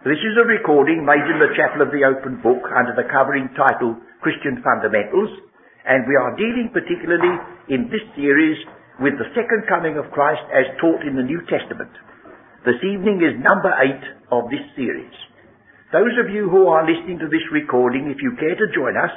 [0.00, 3.52] This is a recording made in the Chapel of the Open Book under the covering
[3.52, 5.28] title Christian Fundamentals,
[5.84, 7.36] and we are dealing particularly
[7.68, 8.56] in this series
[8.96, 11.92] with the second coming of Christ as taught in the New Testament.
[12.64, 14.00] This evening is number eight
[14.32, 15.12] of this series.
[15.92, 19.12] Those of you who are listening to this recording, if you care to join us,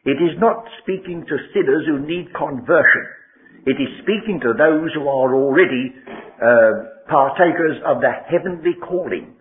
[0.04, 3.06] It is not speaking to sinners who need conversion.
[3.64, 5.94] It is speaking to those who are already
[6.42, 9.38] uh, partakers of the heavenly calling.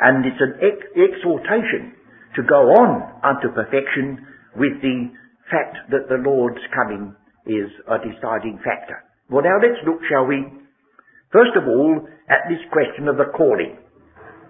[0.00, 1.96] And it's an ex- exhortation
[2.36, 4.26] to go on unto perfection
[4.56, 5.16] with the
[5.48, 7.16] fact that the Lord's coming
[7.46, 9.00] is a deciding factor.
[9.30, 10.44] Well now let's look, shall we,
[11.32, 13.80] first of all, at this question of the calling.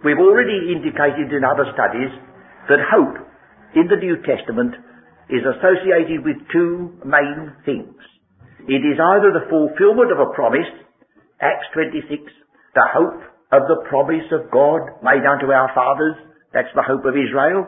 [0.04, 2.10] We've already indicated in other studies
[2.66, 3.14] that hope
[3.78, 4.74] in the New Testament
[5.30, 7.94] is associated with two main things.
[8.68, 10.70] It is either the fulfillment of a promise,
[11.40, 12.30] Acts 26,
[12.74, 16.14] the hope of the promise of God made unto our fathers.
[16.54, 17.66] That's the hope of Israel.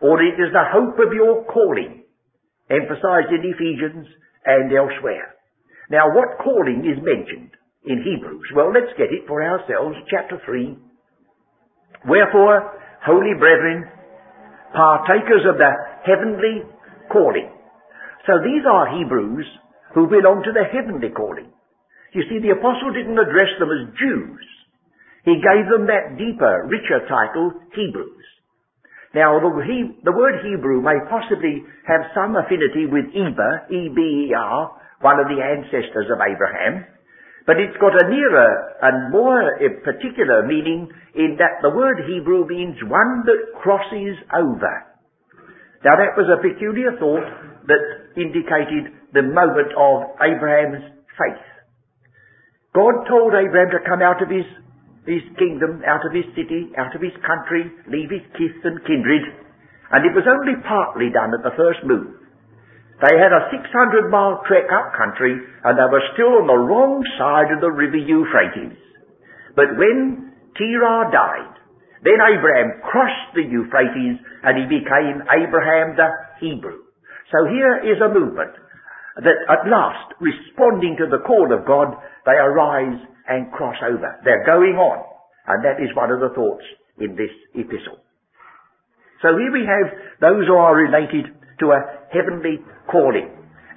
[0.00, 2.06] Or it is the hope of your calling,
[2.70, 4.06] emphasized in Ephesians
[4.46, 5.34] and elsewhere.
[5.90, 7.50] Now what calling is mentioned
[7.84, 8.54] in Hebrews?
[8.54, 10.78] Well, let's get it for ourselves, chapter 3.
[12.06, 13.90] Wherefore, holy brethren,
[14.70, 15.72] partakers of the
[16.06, 16.62] heavenly
[17.10, 17.50] calling.
[18.26, 19.46] So these are Hebrews
[19.94, 21.52] who belong to the heavenly calling.
[22.12, 24.44] You see, the apostle didn't address them as Jews.
[25.24, 28.26] He gave them that deeper, richer title, Hebrews.
[29.14, 34.58] Now, the, he, the word Hebrew may possibly have some affinity with Eber, E-B-E-R,
[35.00, 36.84] one of the ancestors of Abraham,
[37.48, 42.44] but it's got a nearer and more eh, particular meaning in that the word Hebrew
[42.44, 44.74] means one that crosses over.
[45.80, 47.24] Now that was a peculiar thought
[47.72, 47.84] that
[48.20, 50.84] indicated the moment of Abraham's
[51.16, 51.46] faith.
[52.74, 54.46] God told Abraham to come out of his
[55.08, 59.24] his kingdom, out of his city, out of his country, leave his kith and kindred,
[59.88, 62.12] and it was only partly done at the first move.
[63.00, 67.00] They had a 600 mile trek up country and they were still on the wrong
[67.14, 68.74] side of the river Euphrates.
[69.54, 71.54] But when Terah died,
[72.02, 76.10] then Abraham crossed the Euphrates and he became Abraham the
[76.42, 76.90] Hebrew.
[77.30, 78.58] So here is a movement
[79.18, 81.94] that at last, responding to the call of God,
[82.26, 84.18] they arise and cross over.
[84.24, 85.04] They're going on.
[85.46, 86.64] And that is one of the thoughts
[86.98, 87.98] in this epistle.
[89.22, 89.88] So here we have
[90.22, 91.80] those who are related to a
[92.14, 93.26] heavenly calling.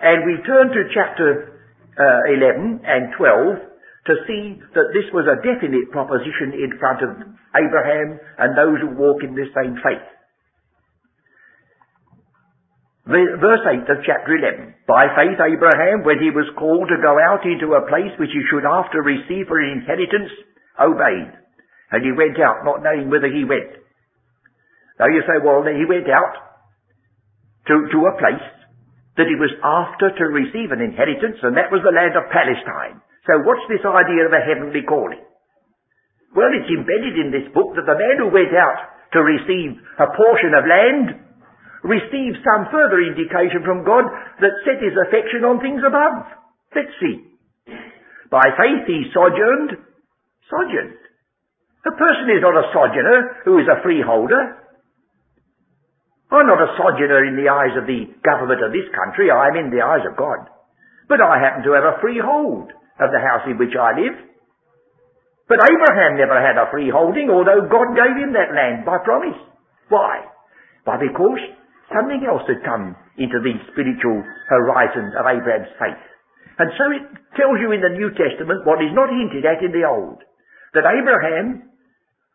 [0.02, 1.58] And we turn to chapter
[1.98, 3.72] uh, 11 and 12
[4.10, 7.10] to see that this was a definite proposition in front of
[7.54, 10.06] Abraham and those who walk in this same faith.
[13.12, 14.88] Verse 8 of chapter 11.
[14.88, 18.40] By faith Abraham, when he was called to go out into a place which he
[18.48, 20.32] should after receive for an inheritance,
[20.80, 21.36] obeyed.
[21.92, 23.84] And he went out, not knowing whither he went.
[24.96, 26.36] Now you say, well, then he went out
[27.68, 28.48] to, to a place
[29.20, 33.04] that he was after to receive an inheritance, and that was the land of Palestine.
[33.28, 35.20] So what's this idea of a heavenly calling?
[36.32, 38.80] Well, it's embedded in this book that the man who went out
[39.14, 41.21] to receive a portion of land
[41.84, 44.06] received some further indication from God
[44.40, 46.30] that set his affection on things above.
[46.74, 47.26] Let's see.
[48.30, 49.82] By faith he sojourned,
[50.48, 51.02] sojourned.
[51.82, 54.62] A person is not a sojourner who is a freeholder.
[56.32, 59.74] I'm not a sojourner in the eyes of the government of this country, I'm in
[59.74, 60.48] the eyes of God.
[61.10, 64.16] But I happen to have a freehold of the house in which I live.
[65.52, 69.36] But Abraham never had a freeholding, although God gave him that land by promise.
[69.90, 70.24] Why?
[70.86, 71.44] Why, because
[71.92, 76.04] something else had come into the spiritual horizon of Abraham's faith.
[76.60, 77.06] And so it
[77.36, 80.20] tells you in the New Testament what is not hinted at in the Old.
[80.74, 81.72] That Abraham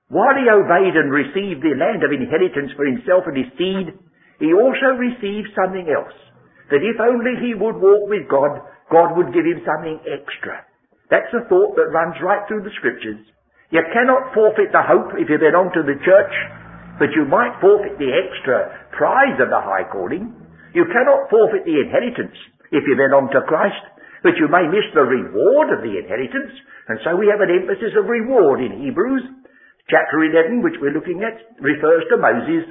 [0.09, 3.91] while he obeyed and received the land of inheritance for himself and his seed,
[4.39, 6.15] he also received something else.
[6.71, 10.63] That if only he would walk with God, God would give him something extra.
[11.11, 13.19] That's a thought that runs right through the scriptures.
[13.75, 16.35] You cannot forfeit the hope if you belong to the church,
[16.99, 20.33] but you might forfeit the extra prize of the high calling.
[20.73, 22.37] You cannot forfeit the inheritance
[22.73, 23.85] if you belong to Christ,
[24.25, 26.53] but you may miss the reward of the inheritance.
[26.89, 29.25] And so we have an emphasis of reward in Hebrews.
[29.87, 32.67] Chapter 11, which we're looking at, refers to Moses,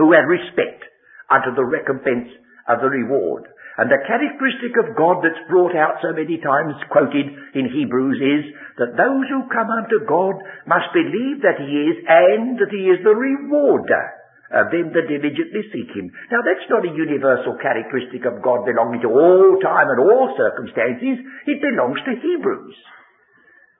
[0.00, 0.80] who had respect
[1.28, 2.32] unto the recompense
[2.68, 3.44] of the reward.
[3.76, 8.44] And the characteristic of God that's brought out so many times quoted in Hebrews is
[8.80, 13.04] that those who come unto God must believe that He is and that He is
[13.04, 14.04] the rewarder
[14.48, 16.08] of them that diligently seek Him.
[16.32, 21.20] Now that's not a universal characteristic of God belonging to all time and all circumstances.
[21.44, 22.76] It belongs to Hebrews.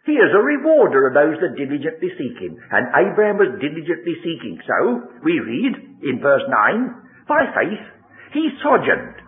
[0.05, 2.55] He is a rewarder of those that diligently seek him.
[2.71, 4.55] And Abraham was diligently seeking.
[4.63, 5.75] So, we read
[6.07, 7.83] in verse 9, by faith,
[8.31, 9.26] he sojourned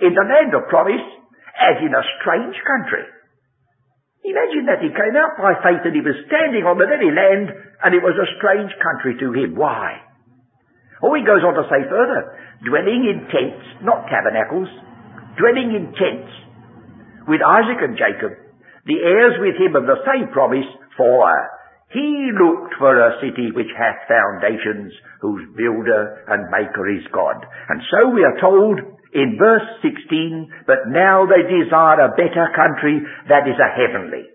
[0.00, 1.04] in the land of promise
[1.54, 3.06] as in a strange country.
[4.24, 7.52] Imagine that he came out by faith and he was standing on the very land
[7.84, 9.52] and it was a strange country to him.
[9.52, 10.00] Why?
[11.04, 12.32] Oh, he goes on to say further,
[12.64, 14.72] dwelling in tents, not tabernacles,
[15.36, 16.32] dwelling in tents
[17.28, 18.32] with Isaac and Jacob,
[18.88, 21.28] the heirs with him of the same promise, for
[21.92, 27.44] he looked for a city which hath foundations, whose builder and maker is God.
[27.68, 28.80] And so we are told
[29.14, 32.98] in verse 16, but now they desire a better country
[33.30, 34.26] that is a heavenly.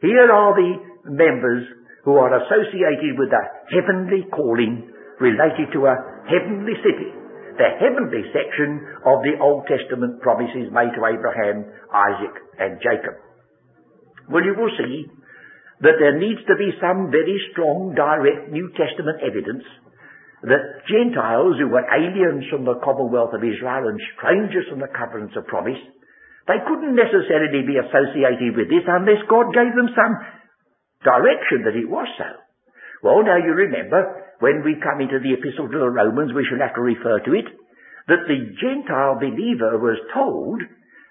[0.00, 0.72] Here are the
[1.04, 1.68] members
[2.04, 4.88] who are associated with a heavenly calling
[5.20, 7.12] related to a heavenly city.
[7.60, 13.20] The heavenly section of the Old Testament promises made to Abraham, Isaac, and Jacob.
[14.32, 15.12] Well, you will see
[15.84, 19.62] that there needs to be some very strong, direct New Testament evidence
[20.42, 25.38] that Gentiles who were aliens from the commonwealth of Israel and strangers from the covenants
[25.38, 25.78] of promise,
[26.50, 30.14] they couldn't necessarily be associated with this unless God gave them some
[31.06, 32.26] direction that it was so.
[33.06, 36.58] Well, now you remember, when we come into the epistle to the Romans, we shall
[36.58, 37.46] have to refer to it,
[38.10, 40.58] that the Gentile believer was told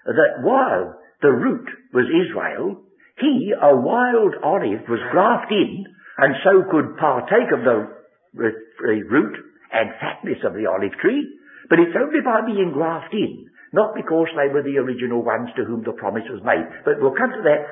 [0.04, 2.84] that while the root was Israel,
[3.16, 5.84] he, a wild olive, was grafted in
[6.18, 8.01] and so could partake of the
[8.34, 9.34] root
[9.72, 11.24] and fatness of the olive tree,
[11.68, 15.64] but it's only by being grafted in, not because they were the original ones to
[15.64, 16.68] whom the promise was made.
[16.84, 17.64] But we'll come to that,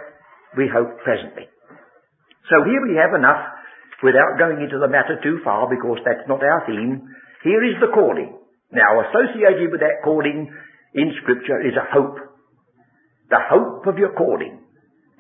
[0.57, 1.49] we hope, presently.
[2.49, 3.45] So here we have enough,
[4.03, 7.05] without going into the matter too far, because that's not our theme.
[7.45, 8.37] Here is the calling.
[8.73, 10.49] Now, associated with that calling
[10.95, 12.17] in Scripture is a hope.
[13.29, 14.65] The hope of your calling.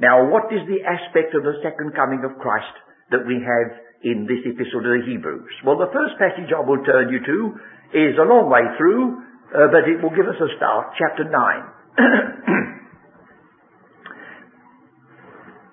[0.01, 2.73] Now, what is the aspect of the second coming of Christ
[3.13, 5.53] that we have in this epistle to the Hebrews?
[5.65, 7.39] Well, the first passage I will turn you to
[7.93, 9.19] is a long way through,
[9.53, 11.33] uh, but it will give us a start, chapter 9.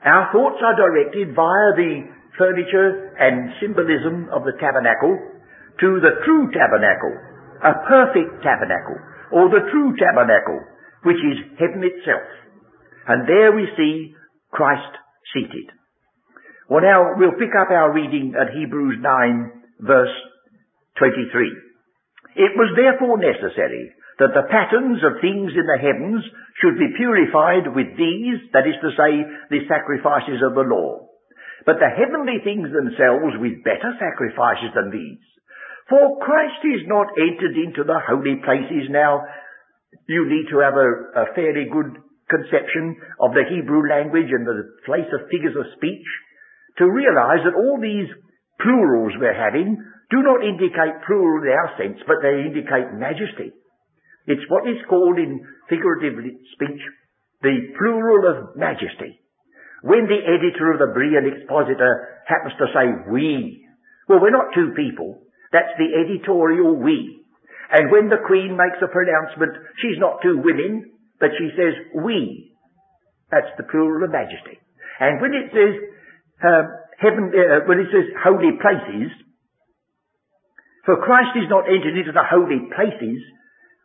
[0.08, 2.08] Our thoughts are directed via the
[2.38, 5.18] furniture and symbolism of the tabernacle
[5.82, 7.14] to the true tabernacle,
[7.62, 8.98] a perfect tabernacle,
[9.32, 10.62] or the true tabernacle,
[11.04, 12.26] which is heaven itself.
[13.08, 14.16] And there we see
[14.52, 14.96] Christ
[15.34, 15.77] seated.
[16.68, 20.12] Well now, we'll pick up our reading at Hebrews 9 verse
[21.00, 21.32] 23.
[22.36, 26.28] It was therefore necessary that the patterns of things in the heavens
[26.60, 29.12] should be purified with these, that is to say,
[29.48, 31.08] the sacrifices of the law.
[31.64, 35.24] But the heavenly things themselves with better sacrifices than these.
[35.88, 39.24] For Christ is not entered into the holy places now.
[40.12, 41.96] You need to have a, a fairly good
[42.28, 46.04] conception of the Hebrew language and the place of figures of speech
[46.78, 48.10] to realize that all these
[48.62, 49.78] plurals we're having
[50.10, 53.52] do not indicate plural in our sense, but they indicate majesty.
[54.28, 56.20] It's what is called in figurative
[56.54, 56.84] speech
[57.42, 59.22] the plural of majesty.
[59.84, 63.62] When the editor of the Berean Expositor happens to say we,
[64.10, 65.22] well, we're not two people.
[65.52, 67.22] That's the editorial we.
[67.70, 72.56] And when the Queen makes a pronouncement, she's not two women, but she says we.
[73.30, 74.58] That's the plural of majesty.
[75.00, 75.76] And when it says
[76.44, 76.64] uh,
[77.02, 79.10] heaven, uh, when it says holy places,
[80.86, 83.20] for Christ is not entered into the holy places.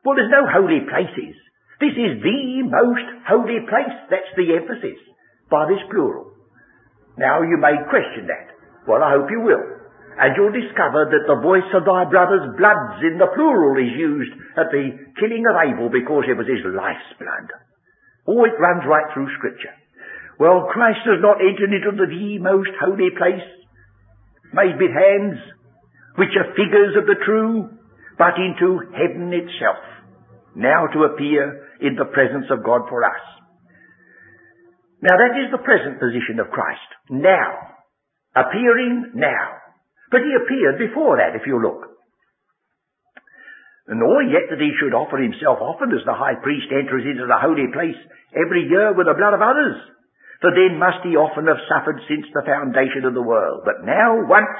[0.05, 1.35] Well, there's no holy places.
[1.83, 3.97] This is the most holy place.
[4.07, 5.03] That's the emphasis
[5.51, 6.31] by this plural.
[7.19, 8.55] Now you may question that.
[8.87, 9.83] Well, I hope you will.
[10.15, 14.35] And you'll discover that the voice of thy brother's bloods in the plural is used
[14.55, 17.49] at the killing of Abel because it was his life's blood.
[18.31, 19.75] Oh, it runs right through scripture.
[20.43, 23.47] Well, Christ has not entered into the, most holy place,
[24.51, 25.39] made with hands,
[26.19, 27.71] which are figures of the true,
[28.19, 29.79] but into heaven itself,
[30.59, 33.23] now to appear in the presence of God for us.
[34.99, 36.91] Now that is the present position of Christ.
[37.07, 37.79] Now.
[38.35, 39.63] Appearing now.
[40.11, 41.87] But he appeared before that, if you look.
[43.87, 47.39] Nor yet that he should offer himself often as the high priest enters into the
[47.39, 47.99] holy place
[48.35, 49.79] every year with the blood of others.
[50.43, 53.63] For then must he often have suffered since the foundation of the world.
[53.63, 54.59] But now once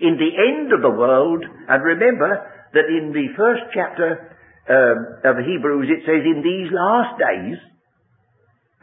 [0.00, 2.32] in the end of the world, and remember
[2.72, 4.32] that in the first chapter
[4.72, 7.60] um, of Hebrews it says, in these last days,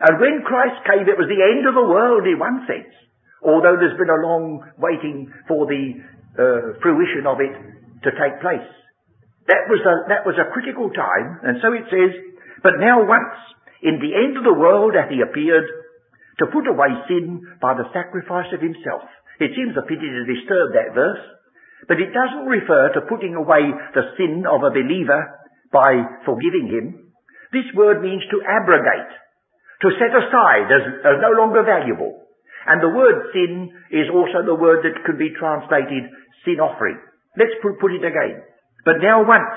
[0.05, 2.93] and when Christ came it was the end of the world in one sense,
[3.41, 5.97] although there's been a long waiting for the
[6.37, 7.57] uh, fruition of it
[8.05, 8.69] to take place.
[9.49, 12.11] That was, a, that was a critical time, and so it says,
[12.61, 13.37] but now once,
[13.81, 15.65] in the end of the world hath he appeared,
[16.39, 19.07] to put away sin by the sacrifice of himself.
[19.39, 21.23] It seems a pity to disturb that verse,
[21.87, 25.21] but it doesn't refer to putting away the sin of a believer
[25.71, 26.85] by forgiving him.
[27.51, 29.11] This word means to abrogate,
[29.83, 32.25] to set aside as, as no longer valuable.
[32.65, 36.09] And the word sin is also the word that could be translated
[36.43, 36.97] sin offering.
[37.37, 38.41] Let's put, it again.
[38.83, 39.53] But now once,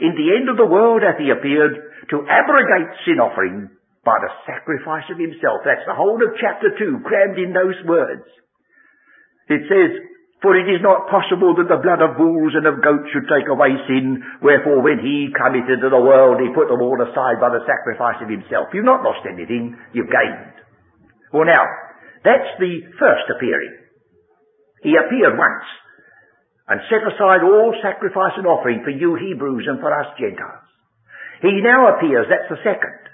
[0.00, 1.74] in the end of the world hath he appeared
[2.10, 3.75] to abrogate sin offering
[4.06, 5.66] by the sacrifice of himself.
[5.66, 8.22] That's the whole of chapter 2 crammed in those words.
[9.50, 9.90] It says,
[10.46, 13.50] For it is not possible that the blood of bulls and of goats should take
[13.50, 17.50] away sin, wherefore when he cometh into the world, he put them all aside by
[17.50, 18.70] the sacrifice of himself.
[18.70, 20.54] You've not lost anything, you've gained.
[21.34, 21.66] Well now,
[22.22, 23.74] that's the first appearing.
[24.86, 25.66] He appeared once,
[26.70, 30.66] and set aside all sacrifice and offering for you Hebrews and for us Gentiles.
[31.42, 33.05] He now appears, that's the second.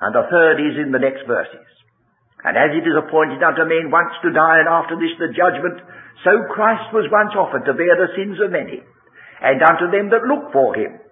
[0.00, 1.66] And the third is in the next verses.
[2.46, 5.82] And as it is appointed unto men once to die, and after this the judgment,
[6.22, 8.78] so Christ was once offered to bear the sins of many,
[9.42, 11.02] and unto them that look for him.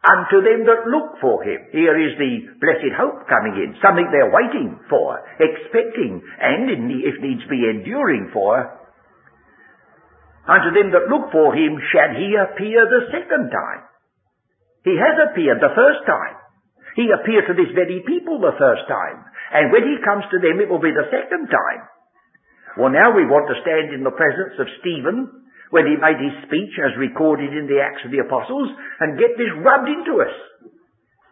[0.00, 1.60] Unto them that look for him.
[1.74, 6.70] Here is the blessed hope coming in, something they're waiting for, expecting, and
[7.04, 8.80] if needs be enduring for.
[10.48, 13.82] Unto them that look for him shall he appear the second time.
[14.88, 16.39] He has appeared the first time.
[16.96, 19.22] He appeared to this very people the first time.
[19.54, 21.82] And when he comes to them, it will be the second time.
[22.78, 25.26] Well, now we want to stand in the presence of Stephen
[25.74, 28.70] when he made his speech as recorded in the Acts of the Apostles
[29.02, 30.34] and get this rubbed into us.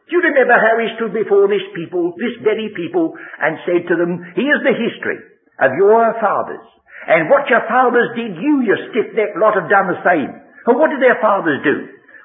[0.08, 3.94] Do you remember how he stood before this people, this very people, and said to
[3.98, 5.20] them, here's the history
[5.60, 6.64] of your fathers.
[7.06, 10.32] And what your fathers did, you, your stiff-necked lot, have done the same.
[10.66, 11.76] And what did their fathers do?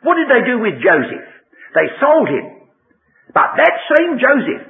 [0.02, 1.28] What did they do with Joseph?
[1.76, 2.53] They sold him.
[3.34, 4.70] But that same Joseph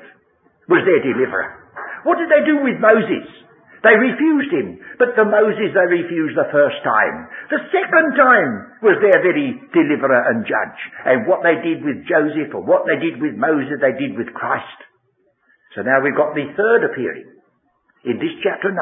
[0.71, 1.63] was their deliverer.
[2.07, 3.27] What did they do with Moses?
[3.83, 4.79] They refused him.
[4.95, 7.27] But the Moses they refused the first time.
[7.51, 10.79] The second time was their very deliverer and judge.
[11.03, 14.31] And what they did with Joseph or what they did with Moses, they did with
[14.31, 14.79] Christ.
[15.75, 17.27] So now we've got the third appearing
[18.07, 18.79] in this chapter 9.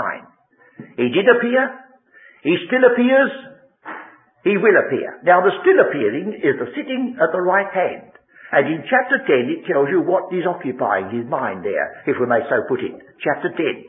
[1.02, 1.82] He did appear.
[2.46, 3.34] He still appears.
[4.46, 5.18] He will appear.
[5.26, 8.11] Now the still appearing is the sitting at the right hand.
[8.52, 12.28] And in chapter 10 it tells you what is occupying his mind there, if we
[12.28, 12.92] may so put it.
[13.24, 13.88] Chapter 10.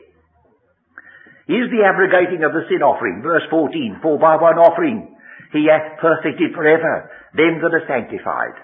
[1.51, 3.19] Is the abrogating of the sin offering.
[3.19, 3.99] Verse 14.
[3.99, 5.11] For by one offering
[5.51, 8.55] he hath perfected forever them that are sanctified.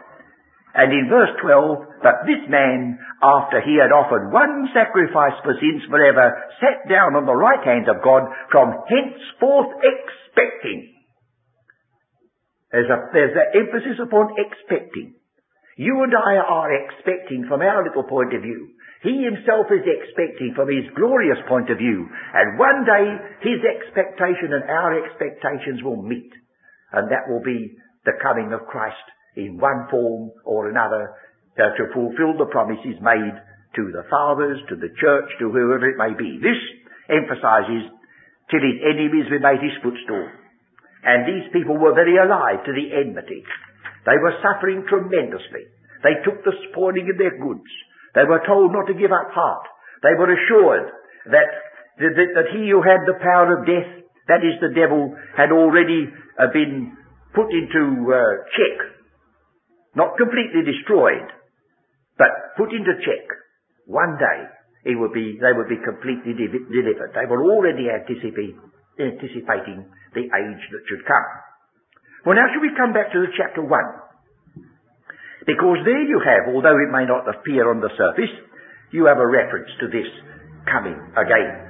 [0.74, 5.84] And in verse 12, that this man, after he had offered one sacrifice for sins
[5.90, 10.94] forever, sat down on the right hand of God from henceforth expecting.
[12.72, 15.19] There's, a, there's an emphasis upon expecting.
[15.80, 20.52] You and I are expecting, from our little point of view, He himself is expecting
[20.52, 22.04] from his glorious point of view.
[22.36, 23.06] And one day
[23.48, 26.32] his expectation and our expectations will meet.
[26.92, 29.08] And that will be the coming of Christ
[29.40, 31.16] in one form or another
[31.56, 33.36] uh, to fulfill the promises made
[33.80, 36.44] to the fathers, to the church, to whoever it may be.
[36.44, 36.60] This
[37.08, 37.88] emphasizes
[38.52, 40.28] till his enemies were made his footstool.
[41.08, 43.48] And these people were very alive to the enmity.
[44.06, 45.68] They were suffering tremendously.
[46.04, 47.68] They took the spoiling of their goods.
[48.16, 49.68] They were told not to give up heart.
[50.02, 50.88] They were assured
[51.32, 51.50] that,
[52.00, 53.90] that, that he who had the power of death,
[54.32, 56.08] that is the devil, had already
[56.40, 56.96] uh, been
[57.36, 58.76] put into uh, check.
[59.96, 61.28] Not completely destroyed,
[62.18, 63.26] but put into check.
[63.86, 64.40] One day,
[64.86, 67.12] it would be, they would be completely de- delivered.
[67.12, 68.56] They were already anticipating,
[68.96, 69.84] anticipating
[70.16, 71.28] the age that should come.
[72.26, 73.72] Well, now should we come back to the chapter 1?
[75.48, 78.34] Because there you have, although it may not appear on the surface,
[78.92, 80.08] you have a reference to this
[80.68, 81.70] coming again.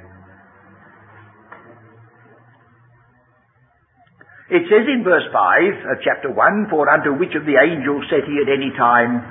[4.50, 8.26] It says in verse 5 of chapter 1, For unto which of the angels said
[8.26, 9.22] he at any time,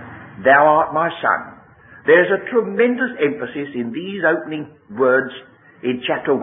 [0.47, 1.59] Thou art my son.
[2.07, 5.35] There's a tremendous emphasis in these opening words
[5.83, 6.41] in chapter 1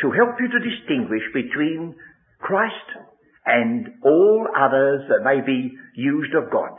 [0.00, 1.98] to help you to distinguish between
[2.38, 3.07] Christ
[3.48, 6.76] and all others that may be used of God.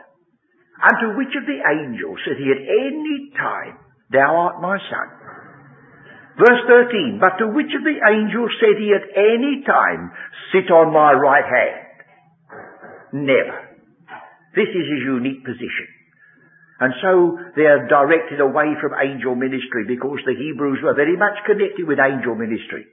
[0.80, 3.76] Unto which of the angels said he at any time,
[4.14, 5.08] Thou art my son?
[6.40, 10.12] Verse 13, But to which of the angels said he at any time,
[10.54, 13.28] Sit on my right hand?
[13.28, 13.76] Never.
[14.56, 15.88] This is his unique position.
[16.80, 17.12] And so
[17.60, 22.00] they are directed away from angel ministry because the Hebrews were very much connected with
[22.00, 22.88] angel ministry.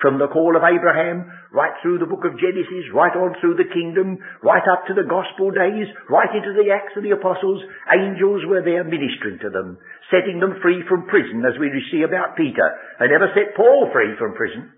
[0.00, 3.68] From the call of Abraham, right through the book of Genesis, right on through the
[3.68, 7.60] kingdom, right up to the gospel days, right into the Acts of the Apostles,
[7.92, 9.76] angels were there ministering to them,
[10.08, 12.64] setting them free from prison, as we see about Peter.
[12.96, 14.72] They never set Paul free from prison.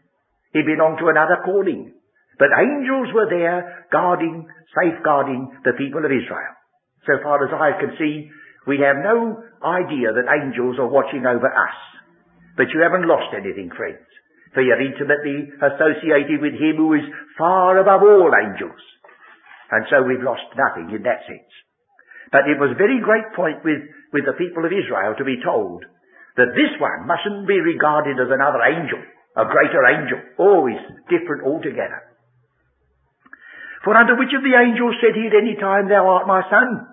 [0.51, 1.95] He belonged to another calling.
[2.43, 6.55] But angels were there guarding, safeguarding the people of Israel.
[7.07, 8.27] So far as I can see,
[8.67, 11.79] we have no idea that angels are watching over us.
[12.59, 14.03] But you haven't lost anything, friends
[14.53, 17.07] for you're intimately associated with him who is
[17.41, 18.81] far above all angels.
[19.73, 21.53] And so we've lost nothing in that sense.
[22.29, 23.81] But it was a very great point with,
[24.13, 25.85] with the people of Israel to be told
[26.37, 29.01] that this one mustn't be regarded as another angel,
[29.37, 32.13] a greater angel, always different altogether.
[33.85, 36.89] For unto which of the angels said he at any time, Thou art my son?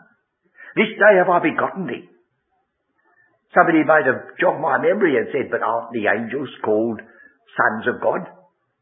[0.75, 2.07] This day have I begotten thee.
[3.53, 7.01] Somebody might have jogged my memory and said, but aren't the angels called
[7.57, 8.27] sons of God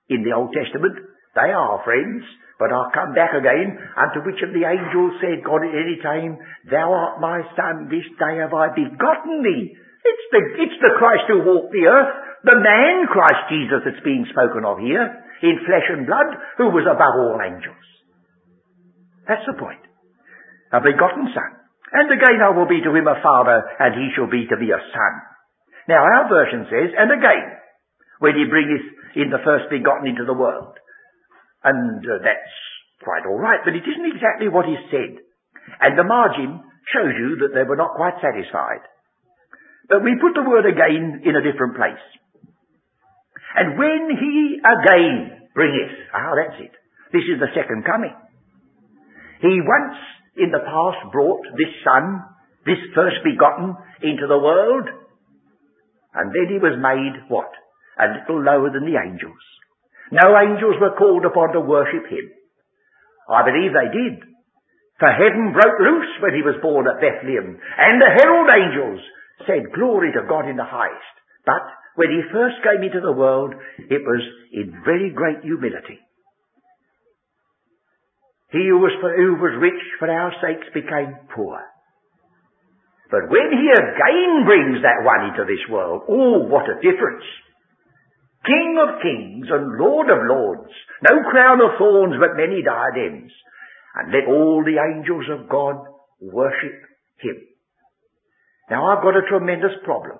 [0.09, 0.95] in the Old Testament.
[1.35, 2.23] They are friends,
[2.57, 6.41] but I'll come back again unto which of the angels said God at any time,
[6.65, 9.77] Thou art my son, this day have I begotten thee.
[9.77, 12.13] It's the, it's the Christ who walked the earth,
[12.47, 15.05] the man Christ Jesus that's being spoken of here,
[15.45, 17.85] in flesh and blood, who was above all angels.
[19.27, 19.83] That's the point.
[20.73, 21.51] A begotten son.
[21.93, 24.73] And again I will be to him a father, and he shall be to me
[24.73, 25.13] a son.
[25.87, 27.45] Now our version says, and again,
[28.19, 30.77] when he bringeth in the first begotten into the world.
[31.63, 32.55] And uh, that's
[33.01, 35.21] quite all right, but it isn't exactly what is said.
[35.81, 36.61] And the margin
[36.93, 38.85] shows you that they were not quite satisfied.
[39.89, 42.03] But we put the word again in a different place.
[43.55, 46.73] And when he again bringeth, ah, that's it.
[47.11, 48.13] This is the second coming.
[49.41, 49.97] He once
[50.35, 52.21] in the past brought this son,
[52.65, 54.89] this first begotten, into the world,
[56.13, 57.49] and then he was made what?
[57.99, 59.43] A little lower than the angels.
[60.11, 62.25] No angels were called upon to worship him.
[63.27, 64.15] I believe they did.
[64.99, 69.01] For heaven broke loose when he was born at Bethlehem, and the herald angels
[69.45, 71.15] said, Glory to God in the highest.
[71.45, 71.61] But
[71.95, 76.01] when he first came into the world, it was in very great humility.
[78.49, 81.59] He who was, who was rich for our sakes became poor.
[83.11, 87.23] But when he again brings that one into this world, oh, what a difference.
[88.45, 90.71] King of kings and Lord of lords,
[91.09, 93.31] no crown of thorns but many diadems,
[93.95, 95.75] and let all the angels of God
[96.21, 96.77] worship
[97.19, 97.37] him.
[98.69, 100.19] Now I've got a tremendous problem.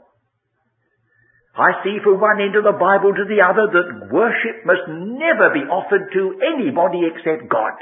[1.57, 5.49] I see from one end of the Bible to the other that worship must never
[5.57, 7.73] be offered to anybody except God.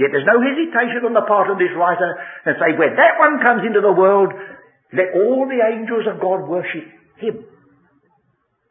[0.00, 2.16] Yet there's no hesitation on the part of this writer
[2.48, 4.32] and say, when that one comes into the world,
[4.96, 6.88] let all the angels of God worship
[7.20, 7.44] him.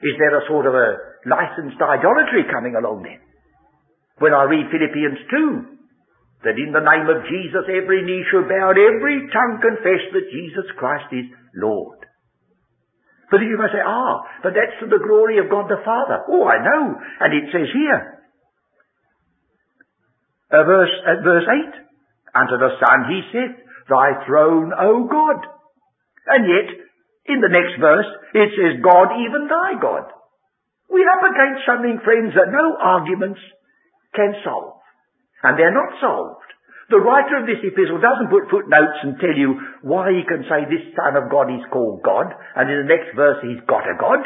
[0.02, 0.90] Is there a sort of a
[1.30, 3.22] licensed idolatry coming along then?
[4.18, 8.74] When I read Philippians 2, that in the name of Jesus every knee shall bow
[8.74, 12.02] and every tongue confess that Jesus Christ is Lord.
[13.30, 16.26] But you must say, ah, but that's to the glory of God the Father.
[16.28, 16.84] Oh, I know.
[17.22, 18.02] And it says here,
[20.52, 23.56] uh, verse, uh, verse 8, Unto the Son he saith,
[23.88, 25.40] Thy throne, O God.
[26.28, 26.68] And yet,
[27.32, 30.12] in the next verse, it says, God, even thy God.
[30.92, 33.40] We're up against something, friends, that no arguments
[34.12, 34.84] can solve.
[35.44, 36.52] And they're not solved.
[36.92, 40.68] The writer of this epistle doesn't put footnotes and tell you why he can say
[40.68, 42.28] this Son of God is called God,
[42.60, 44.20] and in the next verse he's got a God.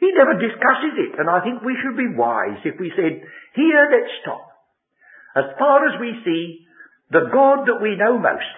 [0.00, 3.20] He never discusses it, and I think we should be wise if we said,
[3.52, 4.48] here let's stop.
[5.36, 6.64] As far as we see,
[7.12, 8.56] the God that we know most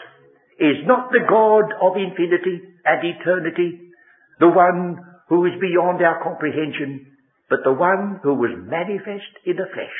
[0.62, 3.90] is not the God of infinity and eternity,
[4.38, 7.06] the one who is beyond our comprehension,
[7.48, 9.98] but the one who was manifest in the flesh.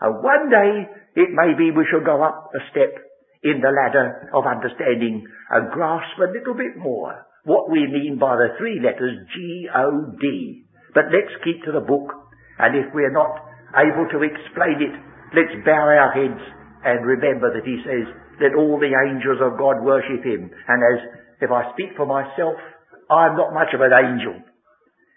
[0.00, 2.94] And one day, it may be we shall go up a step
[3.42, 8.36] in the ladder of understanding and grasp a little bit more what we mean by
[8.36, 10.64] the three letters G-O-D.
[10.94, 12.12] But let's keep to the book,
[12.58, 13.32] and if we're not
[13.72, 14.94] able to explain it,
[15.32, 16.42] let's bow our heads
[16.84, 18.08] and remember that he says,
[18.40, 20.48] let all the angels of God worship him.
[20.48, 21.00] And as,
[21.40, 22.56] if I speak for myself,
[23.10, 24.36] I'm not much of an angel.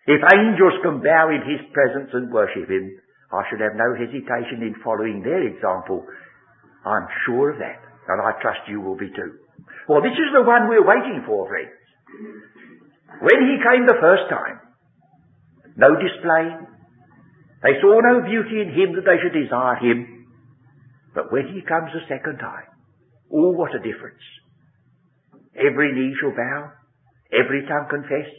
[0.08, 3.00] If angels can bow in his presence and worship him,
[3.32, 6.04] I should have no hesitation in following their example.
[6.86, 7.80] I'm sure of that.
[8.08, 9.40] And I trust you will be too.
[9.88, 11.72] Well, this is the one we're waiting for, friends.
[13.24, 14.60] When he came the first time,
[15.78, 16.68] no display.
[17.64, 20.28] They saw no beauty in him that they should desire him.
[21.16, 22.68] But when he comes the second time,
[23.32, 24.22] oh, what a difference.
[25.56, 26.72] Every knee shall bow,
[27.32, 28.30] every tongue confess,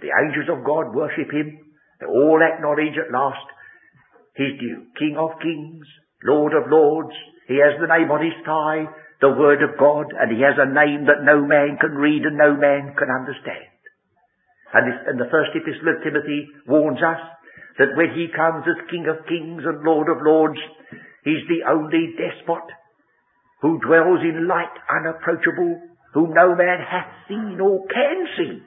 [0.00, 1.58] the angels of God worship him,
[2.00, 3.46] they all acknowledge at last
[4.34, 4.86] his due.
[4.98, 5.86] King of kings,
[6.22, 7.14] Lord of lords,
[7.48, 8.86] he has the name on his thigh,
[9.20, 12.38] the word of God, and he has a name that no man can read and
[12.38, 13.74] no man can understand.
[14.72, 17.18] And, this, and the first epistle of Timothy warns us
[17.78, 20.60] that when he comes as King of kings and Lord of lords,
[21.24, 22.68] he's the only despot
[23.62, 25.82] who dwells in light unapproachable,
[26.18, 28.58] whom no man hath seen or can see.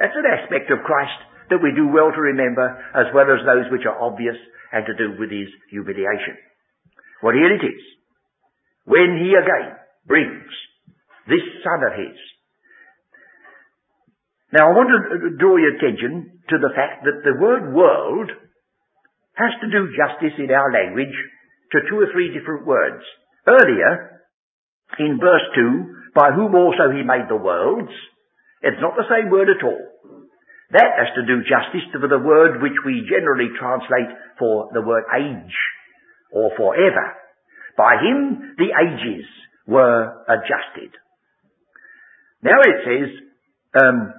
[0.00, 1.20] That's an aspect of Christ
[1.52, 2.64] that we do well to remember,
[2.96, 4.40] as well as those which are obvious
[4.72, 6.40] and to do with his humiliation.
[7.20, 7.82] Well, here it is.
[8.88, 9.76] When he again
[10.08, 10.48] brings
[11.28, 12.16] this son of his.
[14.56, 18.32] Now, I want to draw your attention to the fact that the word world
[19.36, 21.16] has to do justice in our language
[21.72, 23.02] to two or three different words.
[23.46, 24.22] Earlier,
[24.98, 27.92] in verse 2, by whom also he made the worlds,
[28.62, 29.84] it's not the same word at all.
[30.70, 35.04] That has to do justice to the word which we generally translate for the word
[35.14, 35.54] age
[36.32, 37.14] or forever.
[37.76, 39.26] By him the ages
[39.66, 40.94] were adjusted.
[42.42, 43.10] Now it says
[43.74, 44.14] um,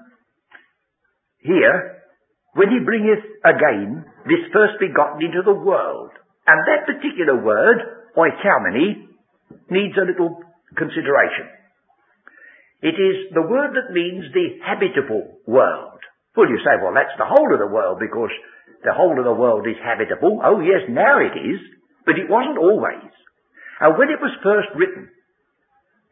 [1.40, 2.02] here,
[2.54, 6.12] when he bringeth again this first begotten into the world.
[6.48, 9.10] And that particular word, oikoumene,
[9.70, 10.42] needs a little
[10.78, 11.55] consideration.
[12.86, 15.98] It is the word that means the habitable world.
[16.38, 18.30] Well, you say, well, that's the whole of the world because
[18.86, 20.38] the whole of the world is habitable.
[20.46, 21.58] Oh, yes, now it is,
[22.06, 23.10] but it wasn't always.
[23.82, 25.10] And when it was first written,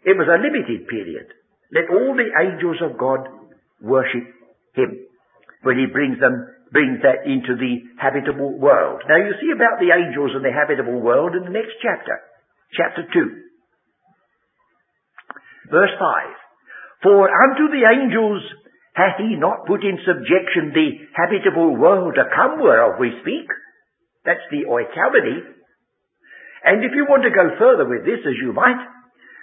[0.02, 1.30] it was a limited period.
[1.70, 3.30] Let all the angels of God
[3.78, 4.34] worship
[4.74, 4.98] Him
[5.62, 9.06] when He brings them, brings that into the habitable world.
[9.06, 12.18] Now you see about the angels and the habitable world in the next chapter,
[12.74, 15.70] chapter 2.
[15.70, 16.43] Verse 5.
[17.04, 18.42] For unto the angels
[18.94, 23.50] Hath he not put in subjection the habitable world to come whereof we speak?
[24.24, 25.50] That's the oikoumene.
[26.64, 28.80] And if you want to go further with this, as you might,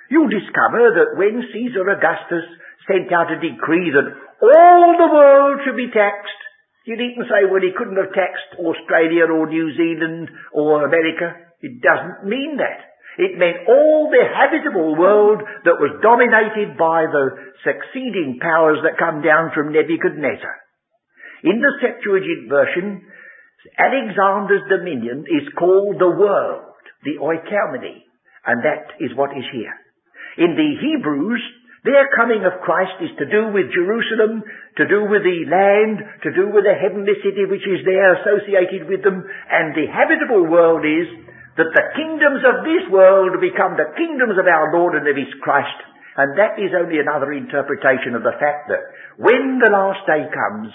[0.09, 2.47] you'll discover that when Caesar Augustus
[2.87, 4.09] sent out a decree that
[4.41, 6.41] all the world should be taxed,
[6.87, 11.35] you needn't say, well, he couldn't have taxed Australia or New Zealand or America.
[11.61, 12.90] It doesn't mean that.
[13.21, 19.21] It meant all the habitable world that was dominated by the succeeding powers that come
[19.21, 20.57] down from Nebuchadnezzar.
[21.45, 23.05] In the Septuagint version,
[23.77, 26.73] Alexander's dominion is called the world,
[27.05, 28.09] the oikoumene,
[28.49, 29.77] and that is what is here.
[30.41, 31.45] In the Hebrews,
[31.85, 34.45] their coming of Christ is to do with Jerusalem,
[34.81, 38.89] to do with the land, to do with the heavenly city which is there associated
[38.89, 41.09] with them, and the habitable world is
[41.57, 45.33] that the kingdoms of this world become the kingdoms of our Lord and of His
[45.43, 45.79] Christ.
[46.17, 48.83] And that is only another interpretation of the fact that
[49.19, 50.71] when the last day comes,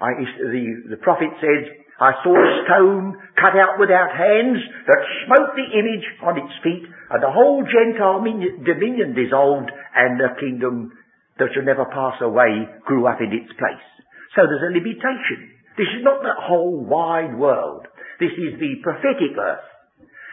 [0.00, 1.68] I, the, the prophet says,
[2.02, 4.58] I saw a stone cut out without hands
[4.90, 8.24] that smote the image on its feet, and the whole Gentile
[8.66, 10.90] dominion dissolved, and the kingdom
[11.38, 13.86] that shall never pass away grew up in its place.
[14.34, 15.54] So there's a limitation.
[15.76, 17.86] This is not the whole wide world.
[18.18, 19.71] This is the prophetic earth.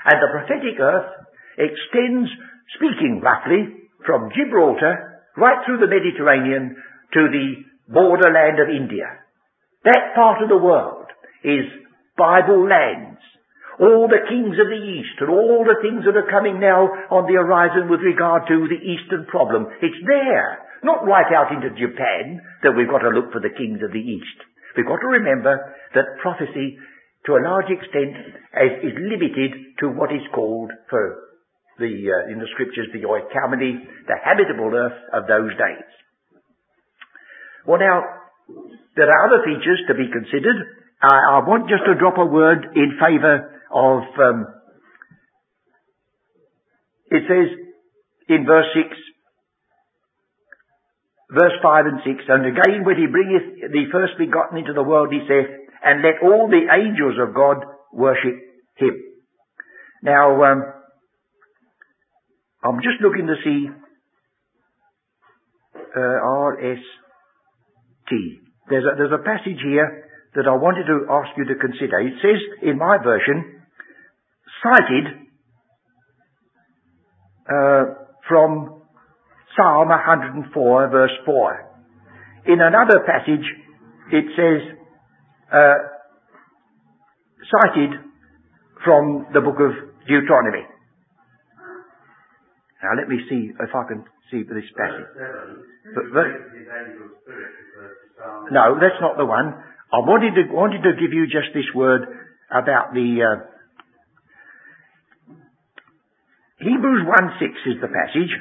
[0.05, 1.12] And the prophetic earth
[1.57, 2.29] extends,
[2.75, 6.75] speaking roughly, from Gibraltar right through the Mediterranean
[7.13, 7.47] to the
[7.91, 9.07] borderland of India.
[9.83, 11.07] That part of the world
[11.43, 11.65] is
[12.17, 13.19] Bible lands.
[13.79, 17.23] All the kings of the East and all the things that are coming now on
[17.31, 19.71] the horizon with regard to the Eastern problem.
[19.79, 20.59] It's there.
[20.83, 24.03] Not right out into Japan that we've got to look for the kings of the
[24.03, 24.39] East.
[24.75, 25.55] We've got to remember
[25.95, 26.75] that prophecy,
[27.25, 28.15] to a large extent,
[28.55, 31.29] is, is limited to what is called, for
[31.77, 35.88] the uh, in the scriptures, the oikoumene, the habitable earth of those days.
[37.65, 38.03] Well, now
[38.95, 40.58] there are other features to be considered.
[41.01, 44.03] I, I want just to drop a word in favour of.
[44.19, 44.47] Um,
[47.12, 47.49] it says
[48.27, 48.95] in verse six
[51.29, 55.13] verse 5 and 6, And again when he bringeth the first begotten into the world,
[55.13, 58.35] he saith, And let all the angels of God worship
[58.75, 59.01] him.
[60.03, 60.63] Now, um,
[62.63, 63.69] I'm just looking to see
[65.95, 66.81] uh, R-S-T.
[68.69, 71.99] There's a, there's a passage here that I wanted to ask you to consider.
[71.99, 73.61] It says in my version,
[74.61, 75.05] cited
[77.49, 77.83] uh,
[78.27, 78.81] from
[79.55, 81.65] Psalm 104 verse 4.
[82.45, 83.45] In another passage,
[84.11, 84.78] it says,
[85.51, 85.77] uh,
[87.49, 87.91] cited
[88.83, 89.71] from the book of
[90.07, 90.65] Deuteronomy.
[92.83, 95.09] Now let me see if I can see this passage.
[95.95, 96.25] But, but,
[98.51, 99.53] no, that's not the one.
[99.91, 102.01] I wanted to, wanted to give you just this word
[102.51, 103.49] about the, uh,
[106.59, 108.31] Hebrews 1 6 is the passage.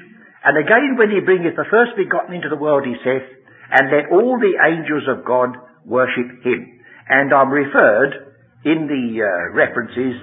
[0.45, 3.27] And again, when he bringeth the first begotten into the world, he saith,
[3.71, 6.78] and let all the angels of God worship him.
[7.09, 10.15] And I'm referred in the uh, references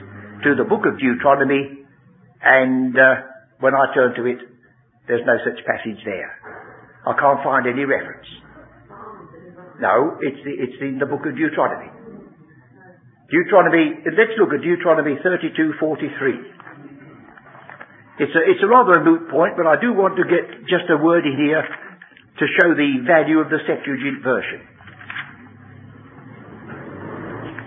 [0.43, 1.85] to the book of Deuteronomy,
[2.43, 3.25] and uh,
[3.59, 4.37] when I turn to it,
[5.07, 6.29] there's no such passage there.
[7.07, 8.27] I can't find any reference.
[9.81, 11.89] No, it's, the, it's in the book of Deuteronomy.
[13.29, 16.55] Deuteronomy, let's look at Deuteronomy 32:43.
[18.17, 20.87] It's a, it's a rather a moot point, but I do want to get just
[20.87, 24.74] a word in here to show the value of the Septuagint version.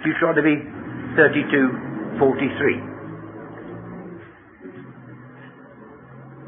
[0.05, 0.57] Deuteronomy
[1.17, 2.81] 32:43.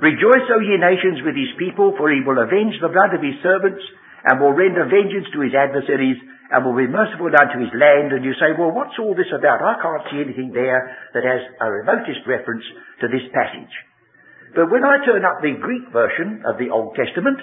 [0.00, 3.36] Rejoice, O ye nations, with his people, for he will avenge the blood of his
[3.42, 3.84] servants,
[4.24, 6.16] and will render vengeance to his adversaries,
[6.50, 8.12] and will be merciful unto his land.
[8.12, 9.60] And you say, well, what's all this about?
[9.60, 12.64] I can't see anything there that has a remotest reference
[13.00, 13.74] to this passage.
[14.54, 17.38] But when I turn up the Greek version of the Old Testament,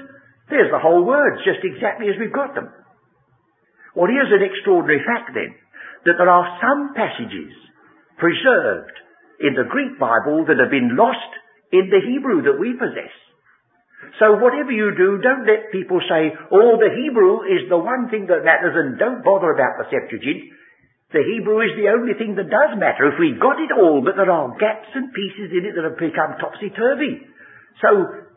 [0.50, 2.68] there's the whole words, just exactly as we've got them.
[3.96, 5.56] Well, here's an extraordinary fact then,
[6.08, 7.52] that there are some passages
[8.16, 8.96] preserved
[9.44, 11.32] in the Greek Bible that have been lost
[11.76, 13.12] in the Hebrew that we possess.
[14.18, 18.26] So whatever you do, don't let people say, oh, the Hebrew is the one thing
[18.32, 20.48] that matters and don't bother about the Septuagint.
[21.14, 23.12] The Hebrew is the only thing that does matter.
[23.12, 26.00] If we've got it all, but there are gaps and pieces in it that have
[26.00, 27.14] become topsy-turvy.
[27.84, 27.90] So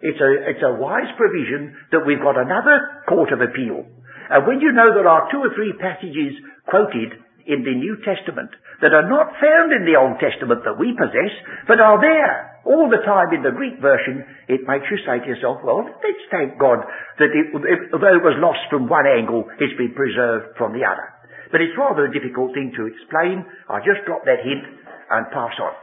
[0.05, 3.89] it's a, it's a wise provision that we've got another court of appeal.
[4.31, 7.19] And when you know there are two or three passages quoted
[7.51, 11.35] in the New Testament that are not found in the Old Testament that we possess,
[11.67, 15.29] but are there all the time in the Greek version, it makes you say to
[15.29, 16.85] yourself, well, let's thank God
[17.19, 17.51] that it,
[17.91, 21.09] although it was lost from one angle, it's been preserved from the other.
[21.51, 23.43] But it's rather a difficult thing to explain.
[23.67, 24.63] I'll just drop that hint
[25.11, 25.75] and pass on.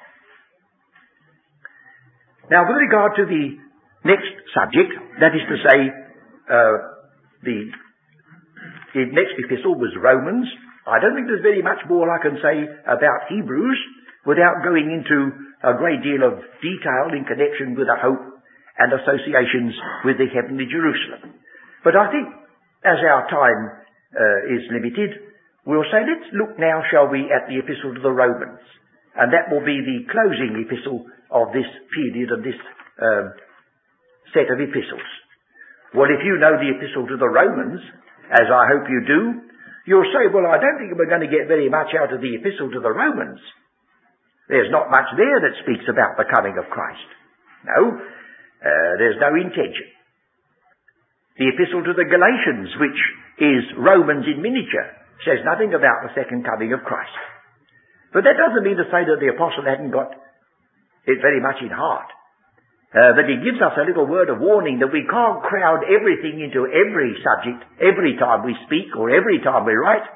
[2.48, 3.60] Now, with regard to the
[4.08, 5.78] next subject, that is to say,
[6.48, 6.76] uh,
[7.44, 7.58] the,
[8.96, 10.48] the next epistle was Romans.
[10.88, 13.80] I don't think there's very much more I can say about Hebrews
[14.24, 15.36] without going into
[15.68, 18.24] a great deal of detail in connection with the hope
[18.80, 19.76] and associations
[20.08, 21.36] with the heavenly Jerusalem.
[21.84, 22.28] But I think,
[22.88, 23.62] as our time
[24.16, 25.28] uh, is limited,
[25.68, 28.64] We'll say, let's look now, shall we, at the epistle to the Romans.
[29.20, 32.56] And that will be the closing epistle of this period of this
[33.04, 33.36] um,
[34.32, 35.04] set of epistles.
[35.92, 37.84] Well, if you know the epistle to the Romans,
[38.32, 39.22] as I hope you do,
[39.88, 42.36] you'll say, well, I don't think we're going to get very much out of the
[42.36, 43.40] epistle to the Romans.
[44.52, 47.10] There's not much there that speaks about the coming of Christ.
[47.64, 49.88] No, uh, there's no intention.
[51.40, 53.00] The epistle to the Galatians, which
[53.40, 54.92] is Romans in miniature,
[55.24, 57.14] says nothing about the second coming of Christ.
[58.12, 60.16] But that doesn't mean to say that the apostle hadn't got
[61.08, 62.10] it very much in heart.
[62.88, 66.40] Uh, but he gives us a little word of warning that we can't crowd everything
[66.40, 70.08] into every subject every time we speak or every time we write.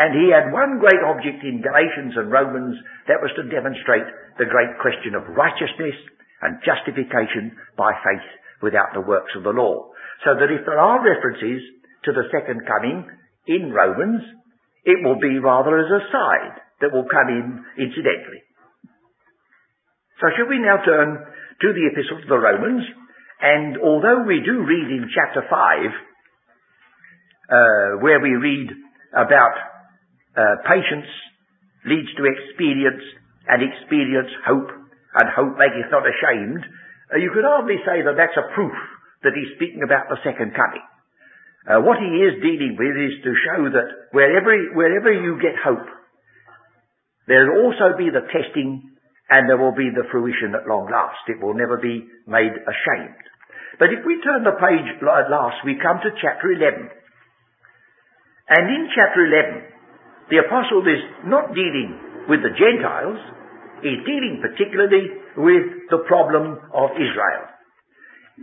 [0.00, 4.08] And he had one great object in Galatians and Romans that was to demonstrate
[4.40, 5.98] the great question of righteousness
[6.40, 8.28] and justification by faith
[8.64, 9.92] without the works of the law.
[10.24, 11.60] So that if there are references
[12.08, 13.04] to the second coming
[13.44, 14.24] in Romans,
[14.88, 18.40] it will be rather as a side that will come in incidentally.
[20.20, 21.28] So shall we now turn
[21.60, 22.84] to the epistle to the Romans,
[23.40, 25.50] and although we do read in chapter 5,
[27.50, 28.68] uh, where we read
[29.12, 29.56] about
[30.36, 31.08] uh, patience
[31.84, 33.02] leads to experience,
[33.48, 34.68] and experience hope,
[35.16, 36.64] and hope maketh not ashamed,
[37.12, 38.72] uh, you could hardly say that that's a proof
[39.24, 40.84] that he's speaking about the second coming.
[41.68, 45.88] Uh, what he is dealing with is to show that wherever, wherever you get hope,
[47.28, 48.96] there will also be the testing
[49.30, 51.22] and there will be the fruition at long last.
[51.30, 53.22] It will never be made ashamed.
[53.78, 56.90] But if we turn the page at last, we come to chapter 11.
[58.50, 63.22] And in chapter 11, the apostle is not dealing with the Gentiles,
[63.86, 65.06] he's dealing particularly
[65.38, 67.44] with the problem of Israel.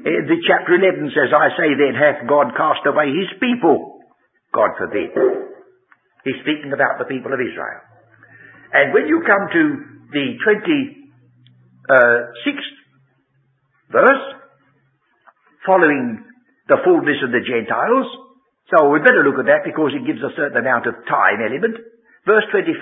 [0.08, 4.00] Eh, the chapter 11 says, I say then, hath God cast away his people?
[4.56, 5.12] God forbid.
[6.24, 7.84] He's speaking about the people of Israel.
[8.72, 9.64] And when you come to
[10.12, 12.76] the 26th
[13.92, 14.36] verse,
[15.66, 16.24] following
[16.68, 18.08] the fullness of the Gentiles.
[18.72, 21.80] So we better look at that because it gives a certain amount of time element.
[22.28, 22.76] Verse 25.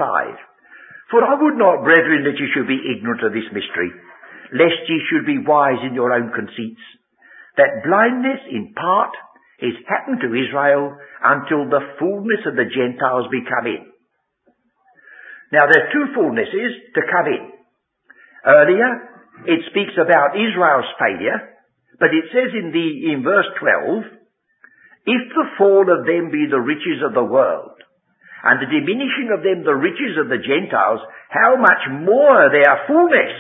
[1.14, 3.94] For I would not, brethren, that ye should be ignorant of this mystery,
[4.58, 6.82] lest ye should be wise in your own conceits,
[7.58, 9.14] that blindness in part
[9.62, 13.86] is happened to Israel until the fullness of the Gentiles be come in.
[15.56, 17.44] Now there's two fullnesses to come in.
[18.44, 18.90] Earlier,
[19.48, 21.56] it speaks about Israel's failure,
[21.96, 24.04] but it says in the, in verse 12,
[25.08, 27.80] if the fall of them be the riches of the world,
[28.44, 31.00] and the diminishing of them the riches of the Gentiles,
[31.32, 33.34] how much more their fullness?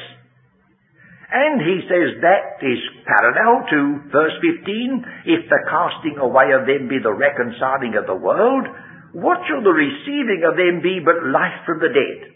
[1.36, 6.88] And he says that is parallel to verse 15, if the casting away of them
[6.88, 8.72] be the reconciling of the world,
[9.16, 12.36] what shall the receiving of them be but life from the dead?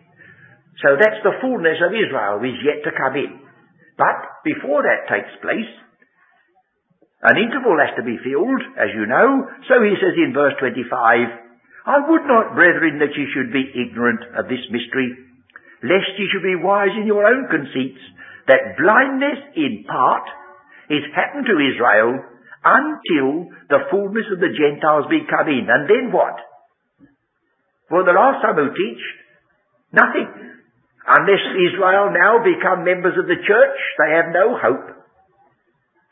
[0.80, 3.36] So that's the fullness of Israel is yet to come in.
[4.00, 5.68] But before that takes place,
[7.20, 9.44] an interval has to be filled, as you know.
[9.68, 10.88] So he says in verse 25,
[11.84, 15.12] I would not, brethren, that ye should be ignorant of this mystery,
[15.84, 18.00] lest ye should be wise in your own conceits,
[18.48, 20.32] that blindness in part
[20.88, 22.24] is happened to Israel
[22.63, 25.68] until the fullness of the Gentiles be come in.
[25.68, 26.39] And then what?
[27.89, 29.04] For there are some who teach
[29.91, 30.30] nothing.
[31.10, 34.88] Unless Israel now become members of the church, they have no hope.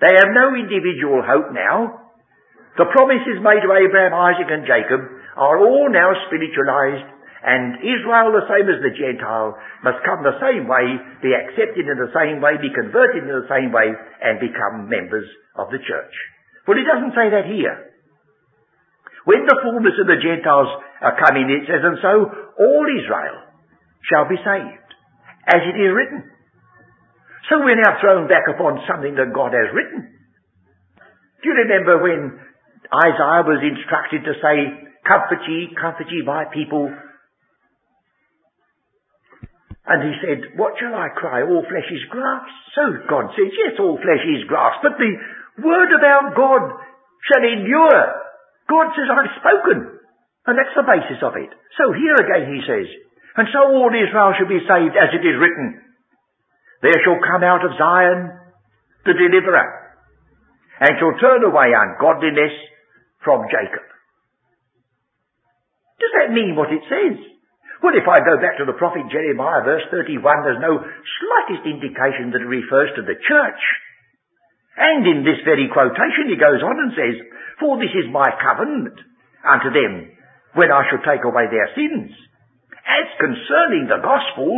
[0.01, 2.09] They have no individual hope now.
[2.77, 5.01] The promises made to Abraham, Isaac and Jacob
[5.37, 10.65] are all now spiritualized and Israel, the same as the Gentile, must come the same
[10.65, 14.89] way, be accepted in the same way, be converted in the same way, and become
[14.89, 15.23] members
[15.55, 16.15] of the church.
[16.65, 17.93] Well, he doesn't say that here.
[19.23, 22.13] When the fullness of the Gentiles are coming, it says, and so
[22.57, 23.37] all Israel
[24.05, 24.89] shall be saved,
[25.45, 26.25] as it is written.
[27.49, 30.03] So we're now thrown back upon something that God has written.
[31.41, 32.39] Do you remember when
[32.91, 34.57] Isaiah was instructed to say,
[35.07, 36.91] Comfort ye, comfort ye my people.
[39.87, 41.47] And he said, What shall I cry?
[41.47, 42.47] All flesh is grass.
[42.75, 45.11] So God says, Yes, all flesh is grass, but the
[45.63, 46.63] word of our God
[47.23, 48.03] shall endure.
[48.67, 49.96] God says, I've spoken.
[50.47, 51.51] And that's the basis of it.
[51.75, 52.87] So here again he says,
[53.37, 55.83] and so all Israel shall be saved as it is written.
[56.81, 58.33] There shall come out of Zion
[59.05, 59.67] the deliverer,
[60.81, 62.51] and shall turn away ungodliness
[63.23, 63.85] from Jacob.
[66.01, 67.17] Does that mean what it says?
[67.81, 72.33] Well, if I go back to the prophet Jeremiah, verse 31, there's no slightest indication
[72.33, 73.61] that it refers to the church.
[74.77, 77.15] And in this very quotation he goes on and says,
[77.61, 78.97] For this is my covenant
[79.45, 80.16] unto them
[80.57, 82.09] when I shall take away their sins.
[82.81, 84.49] As concerning the gospel,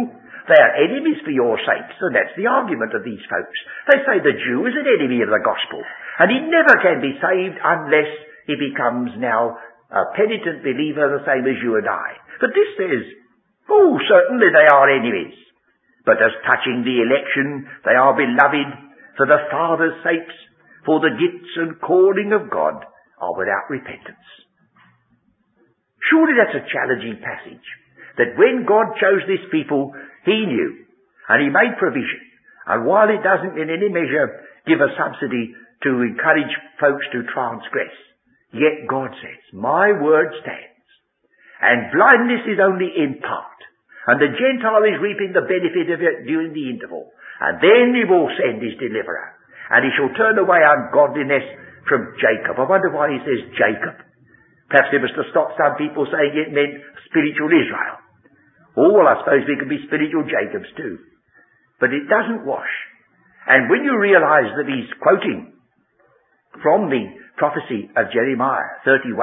[0.48, 3.58] they are enemies for your sakes, and that's the argument of these folks.
[3.92, 5.84] They say the Jew is an enemy of the gospel,
[6.24, 8.10] and he never can be saved unless
[8.48, 9.60] he becomes now
[9.92, 12.18] a penitent believer the same as you and I.
[12.40, 13.04] But this says,
[13.70, 15.38] oh, certainly they are enemies.
[16.08, 18.70] But as touching the election, they are beloved
[19.20, 20.38] for the Father's sakes,
[20.86, 22.88] for the gifts and calling of God
[23.20, 24.26] are without repentance.
[26.08, 27.68] Surely that's a challenging passage.
[28.16, 29.92] That when God chose this people,
[30.24, 30.88] He knew,
[31.28, 32.24] and He made provision,
[32.70, 37.96] And while it doesn't in any measure give a subsidy to encourage folks to transgress,
[38.54, 40.86] yet God says, my word stands.
[41.60, 43.60] And blindness is only in part.
[44.08, 47.12] And the Gentile is reaping the benefit of it during the interval.
[47.42, 49.36] And then he will send his deliverer.
[49.70, 51.46] And he shall turn away ungodliness
[51.88, 52.58] from Jacob.
[52.58, 54.02] I wonder why he says Jacob.
[54.70, 56.78] Perhaps it was to stop some people saying it meant
[57.10, 57.98] spiritual Israel.
[58.78, 61.02] Oh, well, I suppose we could be spiritual Jacobs too.
[61.82, 62.70] But it doesn't wash.
[63.50, 65.58] And when you realize that he's quoting
[66.62, 67.02] from the
[67.42, 69.18] prophecy of Jeremiah 31,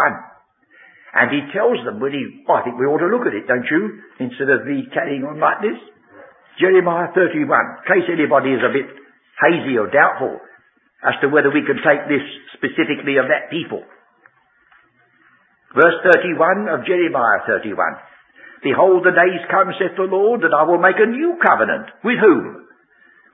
[1.17, 3.47] and he tells them when he, oh, I think we ought to look at it,
[3.49, 4.03] don't you?
[4.21, 5.79] Instead of me carrying on like this.
[6.61, 8.89] Jeremiah 31, in case anybody is a bit
[9.41, 10.41] hazy or doubtful
[11.05, 12.25] as to whether we can take this
[12.57, 13.85] specifically of that people.
[15.77, 17.77] Verse 31 of Jeremiah 31.
[18.65, 21.93] Behold, the days come, saith the Lord, that I will make a new covenant.
[22.01, 22.65] With whom?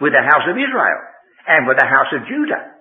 [0.02, 1.00] With the house of Israel
[1.46, 2.74] and with the house of Judah.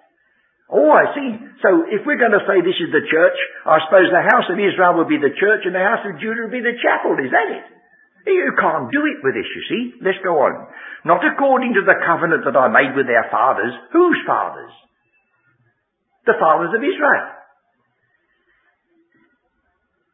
[0.74, 1.30] Oh, I see.
[1.62, 3.38] So if we're going to say this is the church,
[3.70, 6.50] I suppose the house of Israel will be the church and the house of Judah
[6.50, 7.14] will be the chapel.
[7.22, 7.66] Is that it?
[8.26, 9.84] You can't do it with this, you see.
[10.02, 10.54] Let's go on.
[11.06, 13.74] Not according to the covenant that I made with their fathers.
[13.94, 14.74] Whose fathers?
[16.26, 17.41] The fathers of Israel.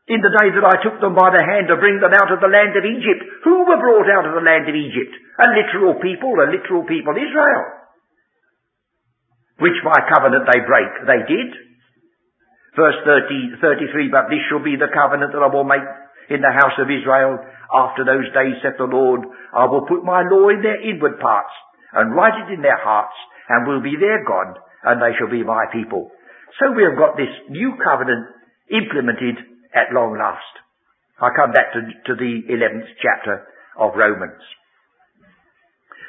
[0.07, 2.39] In the day that I took them by the hand to bring them out of
[2.39, 3.43] the land of Egypt.
[3.43, 5.13] Who were brought out of the land of Egypt?
[5.43, 7.63] A literal people, a literal people, Israel.
[9.59, 10.91] Which my covenant they break.
[11.03, 11.49] They did.
[12.79, 15.83] Verse 30, 33, but this shall be the covenant that I will make
[16.29, 17.41] in the house of Israel
[17.73, 21.51] after those days, saith the Lord, I will put my law in their inward parts,
[21.91, 23.15] and write it in their hearts,
[23.49, 24.55] and will be their God,
[24.87, 26.11] and they shall be my people.
[26.59, 28.27] So we have got this new covenant
[28.71, 29.35] implemented
[29.73, 30.53] at long last.
[31.19, 33.47] I come back to, to the 11th chapter
[33.79, 34.41] of Romans.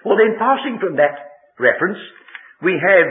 [0.05, 1.17] Well then, passing from that
[1.59, 1.99] reference,
[2.63, 3.09] we have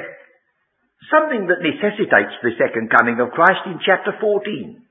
[1.11, 4.81] something that necessitates the second coming of Christ in chapter 14.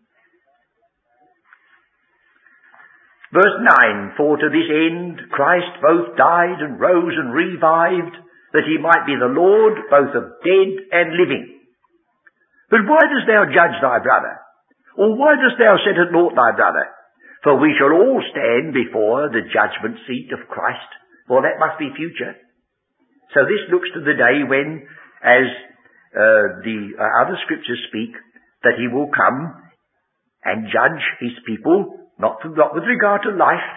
[3.33, 8.17] Verse 9, For to this end Christ both died and rose and revived,
[8.55, 11.45] that he might be the Lord both of dead and living.
[12.71, 14.46] But why dost thou judge thy brother?
[14.97, 16.89] Or why dost thou set at naught thy brother?
[17.45, 20.91] For we shall all stand before the judgment seat of Christ.
[21.29, 22.35] Well, that must be future.
[23.35, 24.89] So this looks to the day when,
[25.23, 25.47] as
[26.17, 28.17] uh, the uh, other scriptures speak,
[28.65, 29.53] that he will come
[30.43, 33.69] and judge his people not, not with regard to life,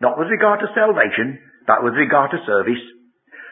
[0.00, 2.82] not with regard to salvation, but with regard to service.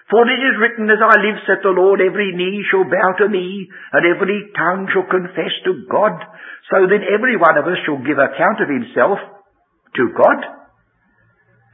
[0.06, 3.26] For it is written, As I live, saith the Lord, every knee shall bow to
[3.26, 6.14] me, and every tongue shall confess to God.
[6.70, 9.18] So then every one of us shall give account of himself
[9.98, 10.40] to God.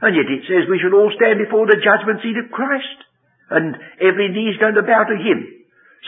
[0.01, 2.97] And yet it says we shall all stand before the judgment seat of Christ,
[3.53, 5.45] and every knee is going to bow to him.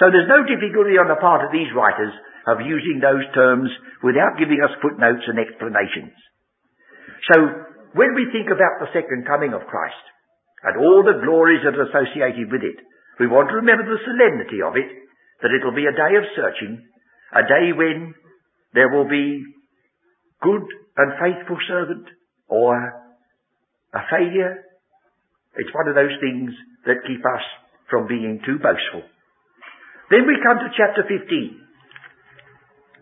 [0.02, 2.12] So there's no difficulty on the part of these writers
[2.50, 3.70] of using those terms
[4.02, 6.14] without giving us footnotes and explanations.
[7.32, 7.38] So,
[7.96, 10.04] when we think about the second coming of Christ,
[10.66, 12.82] and all the glories that are associated with it,
[13.22, 14.90] we want to remember the solemnity of it,
[15.46, 16.82] that it'll be a day of searching,
[17.32, 18.18] a day when
[18.74, 19.46] there will be
[20.42, 20.66] good
[20.98, 22.10] and faithful servant,
[22.50, 22.74] or
[23.94, 24.66] a failure.
[25.56, 26.52] It's one of those things
[26.86, 27.46] that keep us
[27.90, 29.06] from being too boastful.
[30.10, 31.62] Then we come to chapter 15,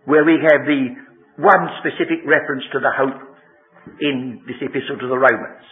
[0.05, 0.83] where we have the
[1.39, 3.33] one specific reference to the hope
[3.99, 5.65] in this epistle to the Romans.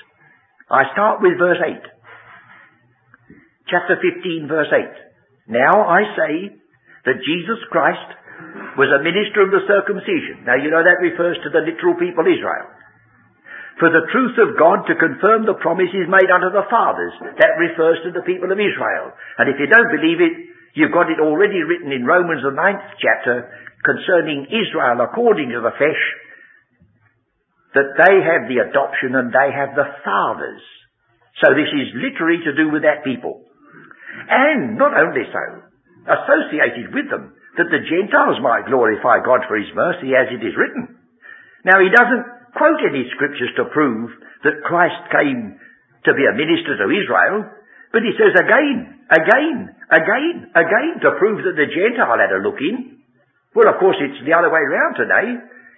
[0.71, 1.83] I start with verse 8.
[3.67, 5.51] Chapter 15 verse 8.
[5.51, 6.33] Now I say
[7.03, 8.07] that Jesus Christ
[8.79, 10.47] was a minister of the circumcision.
[10.47, 12.71] Now you know that refers to the literal people Israel.
[13.83, 17.19] For the truth of God to confirm the promises made unto the fathers.
[17.43, 19.11] That refers to the people of Israel.
[19.43, 22.95] And if you don't believe it, you've got it already written in Romans the ninth
[22.95, 23.51] chapter
[23.83, 26.03] concerning Israel according to the flesh
[27.73, 30.63] that they have the adoption and they have the fathers.
[31.39, 33.47] So this is literally to do with that people.
[34.27, 35.45] And not only so,
[36.05, 40.55] associated with them, that the Gentiles might glorify God for His mercy as it is
[40.55, 40.99] written.
[41.63, 42.25] Now he doesn't
[42.57, 44.11] quote any scriptures to prove
[44.43, 45.55] that Christ came
[46.05, 47.45] to be a minister to Israel,
[47.93, 49.57] but he says again, again,
[49.91, 53.03] again, again to prove that the Gentile had a look in.
[53.53, 55.27] Well, of course, it's the other way around today.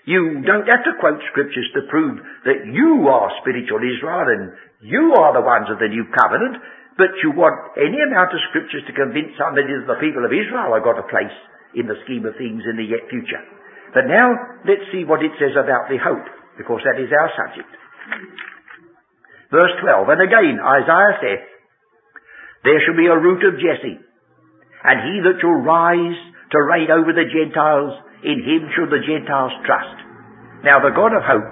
[0.03, 4.51] You don't have to quote scriptures to prove that you are spiritual Israel and
[4.83, 6.59] you are the ones of the new covenant,
[6.99, 10.75] but you want any amount of scriptures to convince somebody that the people of Israel
[10.75, 11.37] have got a place
[11.73, 13.41] in the scheme of things in the yet future.
[13.95, 16.27] But now, let's see what it says about the hope,
[16.59, 17.71] because that is our subject.
[19.53, 21.45] Verse 12, And again, Isaiah saith,
[22.65, 23.99] there shall be a root of Jesse,
[24.83, 26.19] and he that shall rise
[26.51, 27.93] to reign over the Gentiles,
[28.23, 29.97] in him shall the Gentiles trust.
[30.63, 31.51] Now the God of hope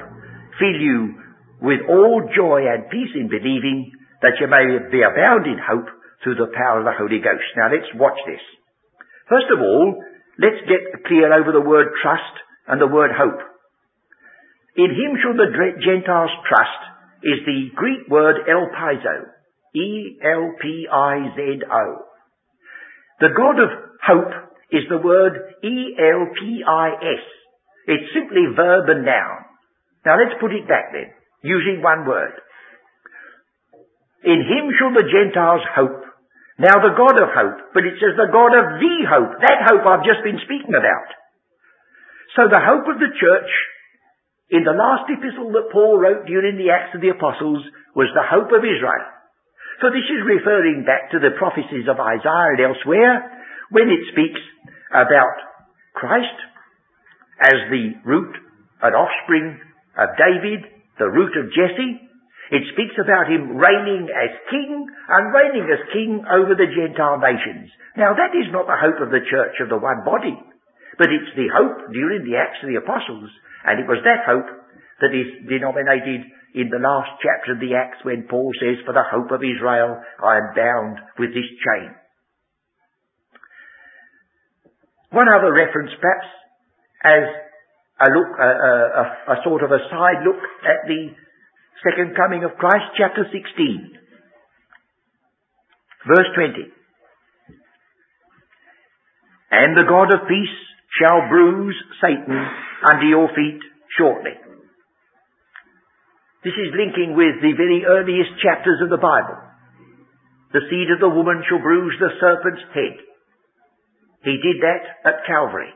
[0.60, 1.20] fill you
[1.62, 3.92] with all joy and peace in believing,
[4.22, 5.88] that you may be abound in hope
[6.24, 7.46] through the power of the Holy Ghost.
[7.58, 8.42] Now let's watch this.
[9.30, 10.02] First of all,
[10.40, 12.36] let's get clear over the word trust
[12.68, 13.42] and the word hope.
[14.76, 15.52] In him shall the
[15.84, 16.82] Gentiles trust
[17.24, 19.30] is the Greek word elpizo.
[19.74, 20.24] E-L-P-I-Z-O.
[23.20, 23.70] The God of
[24.04, 27.24] hope is the word E-L-P-I-S.
[27.88, 29.46] It's simply verb and noun.
[30.06, 31.12] Now let's put it back then,
[31.44, 32.34] using one word.
[34.24, 36.06] In him shall the Gentiles hope.
[36.62, 39.34] Now the God of hope, but it says the God of the hope.
[39.42, 41.10] That hope I've just been speaking about.
[42.38, 43.52] So the hope of the church
[44.54, 47.66] in the last epistle that Paul wrote during the Acts of the Apostles
[47.96, 49.08] was the hope of Israel.
[49.82, 53.42] So this is referring back to the prophecies of Isaiah and elsewhere
[53.74, 54.40] when it speaks
[54.92, 55.36] about
[55.96, 56.38] Christ
[57.42, 58.36] as the root
[58.84, 59.60] and offspring
[59.98, 60.68] of David,
[61.00, 62.08] the root of Jesse.
[62.52, 67.72] It speaks about him reigning as king and reigning as king over the Gentile nations.
[67.96, 70.36] Now that is not the hope of the church of the one body,
[71.00, 73.32] but it's the hope during the Acts of the Apostles,
[73.64, 74.52] and it was that hope
[75.00, 79.08] that is denominated in the last chapter of the Acts when Paul says, For the
[79.08, 81.96] hope of Israel I am bound with this chain.
[85.12, 86.28] One other reference perhaps
[87.04, 87.24] as
[88.00, 89.04] a look, a, a,
[89.34, 91.12] a, sort of a side look at the
[91.84, 93.92] second coming of Christ, chapter 16,
[96.08, 96.72] verse 20.
[99.52, 100.58] And the God of peace
[100.98, 102.40] shall bruise Satan
[102.88, 103.60] under your feet
[103.98, 104.32] shortly.
[106.44, 109.38] This is linking with the very earliest chapters of the Bible.
[110.54, 113.11] The seed of the woman shall bruise the serpent's head.
[114.24, 115.74] He did that at Calvary.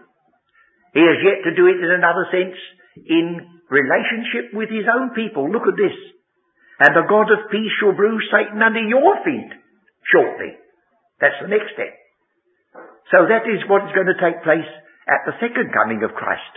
[0.93, 2.57] He has yet to do it in another sense
[3.03, 5.49] in relationship with his own people.
[5.51, 5.97] Look at this.
[6.79, 9.51] And the God of peace shall bruise Satan under your feet
[10.11, 10.55] shortly.
[11.19, 11.91] That's the next step.
[13.11, 14.67] So that is what is going to take place
[15.07, 16.53] at the second coming of Christ.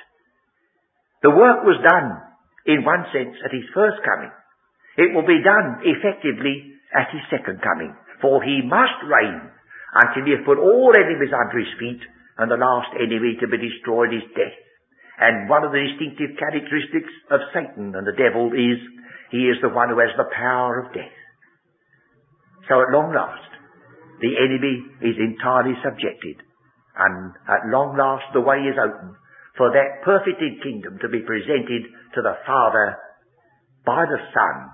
[1.22, 2.28] The work was done
[2.68, 4.30] in one sense, at his first coming.
[5.00, 7.96] It will be done effectively at his second coming.
[8.20, 9.48] For he must reign
[9.94, 12.02] until he has put all enemies under his feet,
[12.38, 14.58] and the last enemy to be destroyed is death.
[15.18, 18.78] And one of the distinctive characteristics of Satan and the devil is
[19.34, 21.16] he is the one who has the power of death.
[22.70, 23.50] So at long last,
[24.20, 26.38] the enemy is entirely subjected.
[26.94, 29.16] And at long last, the way is open
[29.56, 32.96] for that perfected kingdom to be presented to the Father
[33.84, 34.70] by the Son,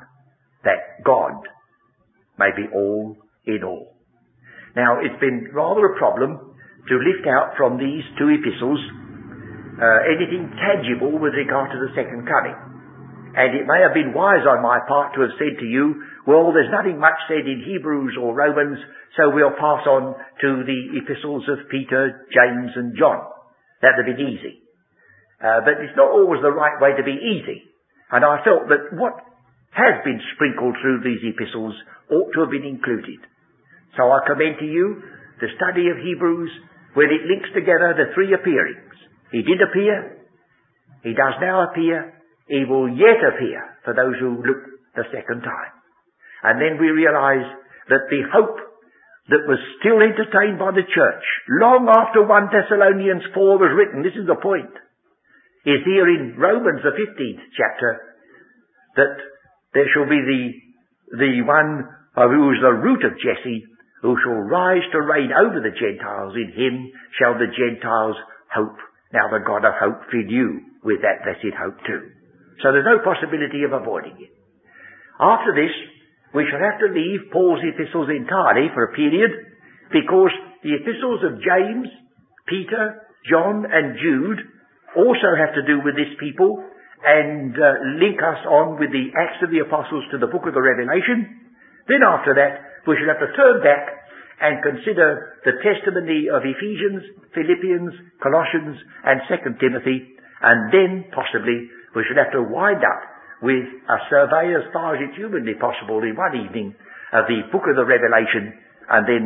[0.65, 1.41] that God
[2.39, 3.94] may be all in all.
[4.77, 6.55] Now, it's been rather a problem
[6.89, 8.81] to lift out from these two epistles
[9.75, 12.55] uh, anything tangible with regard to the second coming.
[13.35, 16.55] And it may have been wise on my part to have said to you, well,
[16.55, 18.79] there's nothing much said in Hebrews or Romans,
[19.19, 23.19] so we'll pass on to the epistles of Peter, James and John.
[23.83, 24.63] That would have been easy.
[25.43, 27.67] Uh, but it's not always the right way to be easy.
[28.15, 29.19] And I felt that what
[29.75, 31.75] has been sprinkled through these epistles
[32.15, 33.19] ought to have been included.
[33.97, 35.03] So I commend to you
[35.41, 36.51] the study of Hebrews
[36.95, 38.95] where it links together the three appearings.
[39.31, 40.25] He did appear,
[41.03, 42.15] he does now appear,
[42.47, 44.63] he will yet appear for those who look
[44.95, 45.75] the second time.
[46.43, 47.47] And then we realize
[47.89, 48.59] that the hope
[49.29, 54.15] that was still entertained by the church long after 1 Thessalonians 4 was written, this
[54.15, 54.71] is the point,
[55.65, 57.91] is here in Romans, the 15th chapter,
[58.97, 59.17] that
[59.73, 60.43] there shall be the,
[61.17, 63.65] the one who is the root of Jesse,
[64.05, 66.37] who shall rise to reign over the Gentiles.
[66.37, 68.21] In him shall the Gentiles
[68.53, 68.77] hope.
[69.17, 72.13] Now the God of hope fill you with that blessed hope too.
[72.61, 74.29] So there's no possibility of avoiding it.
[75.17, 75.73] After this,
[76.37, 79.33] we shall have to leave Paul's epistles entirely for a period
[79.89, 81.89] because the epistles of James,
[82.45, 84.41] Peter, John and Jude
[85.01, 86.61] also have to do with this people
[87.01, 90.53] and uh, link us on with the Acts of the Apostles to the book of
[90.53, 91.57] the Revelation.
[91.89, 94.05] Then after that, we shall have to turn back
[94.41, 98.77] and consider the testimony of Ephesians, Philippians, Colossians,
[99.07, 103.03] and 2 Timothy, and then possibly we should have to wind up
[103.41, 106.75] with a survey as far as it's humanly possible in one evening
[107.15, 108.53] of the book of the Revelation,
[108.91, 109.25] and then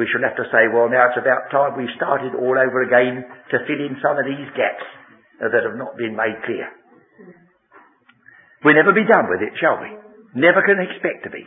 [0.00, 3.22] we shall have to say, well, now it's about time we started all over again
[3.52, 4.86] to fill in some of these gaps
[5.38, 6.66] that have not been made clear.
[8.64, 9.90] We'll never be done with it, shall we?
[10.38, 11.44] Never can expect to be.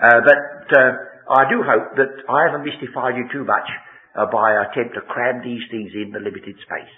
[0.00, 0.92] Uh, but uh,
[1.28, 3.68] I do hope that I haven't mystified you too much
[4.16, 6.94] uh, by attempt to cram these things in the limited space.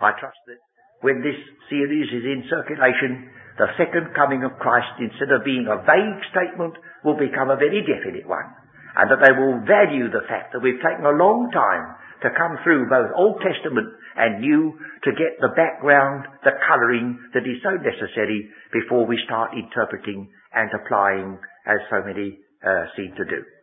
[0.00, 0.58] I trust that
[1.04, 1.36] when this
[1.68, 6.74] series is in circulation, the second coming of Christ, instead of being a vague statement,
[7.04, 8.46] will become a very definite one.
[8.98, 11.94] And that they will value the fact that we've taken a long time
[12.26, 13.86] to come through both Old Testament
[14.18, 14.74] and New
[15.06, 20.70] to get the background, the colouring that is so necessary before we start interpreting and
[20.74, 21.38] applying
[21.68, 22.38] as so many
[22.96, 23.57] seem to do.